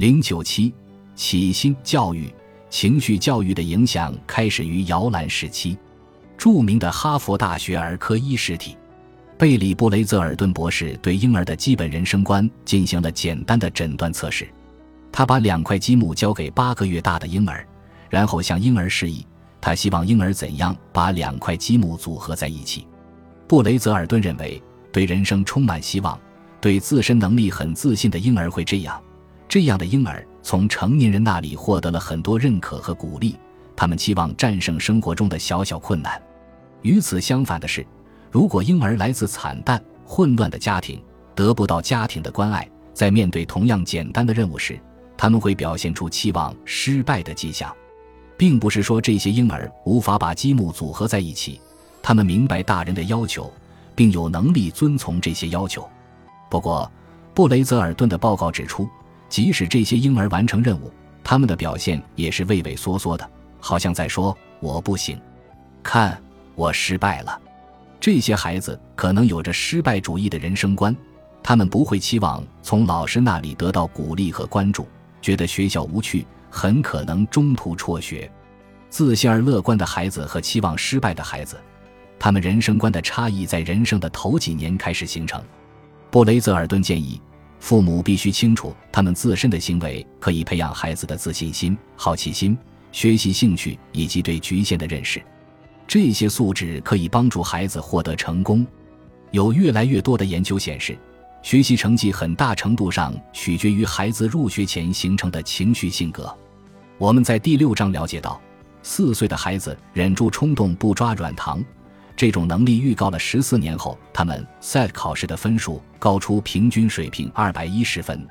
[0.00, 0.72] 零九七
[1.14, 2.32] 起心教育、
[2.70, 5.76] 情绪教育的影响开始于摇篮时期。
[6.38, 8.78] 著名的哈佛大学儿科医实体
[9.36, 14.48] 贝里布雷泽尔顿博士对婴儿的基本人生观进行了简单的诊断测试。
[15.12, 17.62] 他把两块积木交给八个月大的婴儿，
[18.08, 19.26] 然后向婴儿示意，
[19.60, 22.86] 他希望婴儿怎样把两块积木组合在一起。
[23.46, 26.18] 布雷泽尔顿认为，对人生充满希望、
[26.58, 28.98] 对自身能力很自信的婴儿会这样。
[29.50, 33.34] 这样的婴儿从成年人那里获得了很多认可和鼓励，
[33.74, 36.22] 他们期望战胜生活中的小小困难。
[36.82, 37.84] 与此相反的是，
[38.30, 41.02] 如果婴儿来自惨淡、混乱的家庭，
[41.34, 44.78] 得不到家庭的关爱，在面对同样简单的任务时，
[45.16, 47.74] 他们会表现出期望失败的迹象。
[48.36, 51.60] 并不是说这些婴儿无法把积木组合在一起，
[52.00, 53.52] 他们明白大人的要求，
[53.96, 55.84] 并有能力遵从这些要求。
[56.48, 56.88] 不过，
[57.34, 58.88] 布雷泽尔顿的报告指出。
[59.30, 63.26] 即使这些婴儿完成任务，他们的表现也是畏畏缩缩的，
[63.60, 65.18] 好像在说“我不行，
[65.84, 66.20] 看
[66.56, 67.40] 我失败了”。
[68.00, 70.94] 这些孩子可能有着失败主义的人生观，
[71.42, 74.86] 他们不会期望从老师那里得到鼓励和关注，
[75.22, 78.28] 觉得学校无趣，很可能中途辍学。
[78.88, 81.56] 自信而乐观的孩子和期望失败的孩子，
[82.18, 85.40] 他们人生观的差异在人生的头几年开始形成。
[86.10, 87.20] 布雷泽尔顿建议。
[87.60, 92.56] 父母必须清楚，他们自身的行为可以培养孩子的自信心、好奇心、
[92.90, 95.22] 学习兴趣以及对局限的认识。
[95.86, 98.66] 这些素质可以帮助孩子获得成功。
[99.30, 100.98] 有越来越多的研究显示，
[101.42, 106.34] 学习成绩很大程度上取决于孩子入学前形成的情绪性格。
[106.98, 108.40] 我们在第六章了解到，
[108.82, 111.62] 四岁的孩子忍住冲动不抓软糖。
[112.20, 118.28] 这种能力预告了十四年后，他们 SAT 考试的分数高出平均水平二百一十分。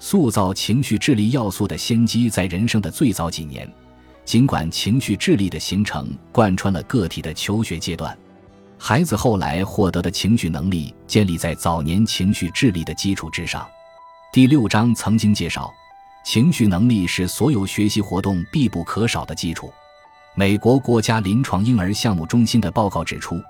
[0.00, 3.72] 塑造情绪智力要素的先机在人生的最早几年，
[4.24, 8.18] 尽管情绪智力的形成贯穿了个体的求学阶段，
[8.76, 13.64] 孩子后来获得的情绪能力建立在早年情绪智力的基础之上。
[14.32, 15.72] 第六章曾经介绍，
[16.24, 19.72] 情绪能力是所有学习活动必不可少的基础。
[20.36, 23.42] 美国国家临床婴儿项目中心的报告指出，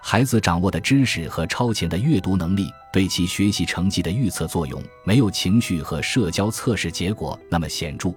[0.00, 8.14] 孩子掌握的知识和超前的阅读能力对其学习成绩的预测作用没有情绪和社交测试结果那么显著。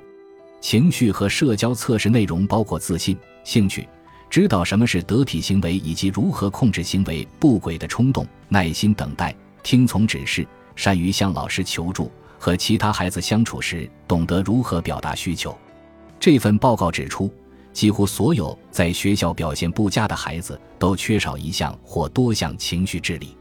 [0.62, 3.90] 情绪和社交测试内容包括自信、兴趣、
[4.30, 15.58] 知道什么是得体行为以及如何控制行为不轨的冲动、耐心等待、听从指示、善于向老师求助和其他孩子相处时懂得如何表达需求。
[16.20, 17.34] 这份报告指出。
[17.74, 23.36] 几乎所有在学校表现不佳的孩子都缺少一项或多项情绪智力，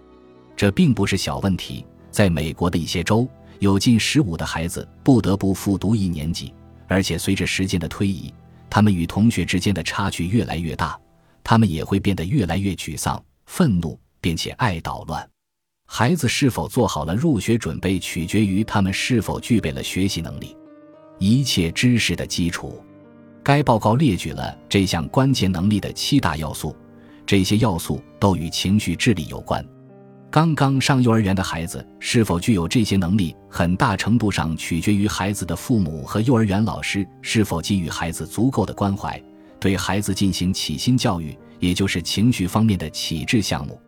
[0.56, 1.84] 这并不是小问题。
[2.10, 3.28] 在美国的一些州，
[3.59, 6.53] 有近十五的孩子不得不复读一年级，
[6.88, 8.32] 而且随着时间的推移，
[8.69, 10.99] 他们与同学之间的差距越来越大，
[11.44, 15.26] 他们也会变得越来越沮丧、愤怒，并且爱捣乱。
[15.87, 20.56] 孩子是否做好了入学准备，取决于他们是否具备了学习能力。
[21.19, 22.82] 一切知识的基础。
[23.44, 26.76] 该报告列举了这项关键能力的七大要素，
[27.26, 29.64] 这些要素都与情绪智力有关。
[30.30, 39.20] 刚刚上幼儿园的孩子是否具有这些能力，很大程度上取决于孩子的父母和幼儿园老师是否给予孩子足够的关怀，
[39.58, 43.78] 对孩子进行起心教育，也就是情绪方面的启智项目。